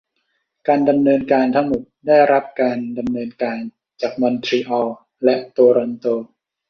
[0.67, 3.59] การดำเนินการทั้งหมดได้รับการดำเนินการ
[4.01, 4.89] จากมอนทรีออล
[5.23, 6.05] และโตรอนโต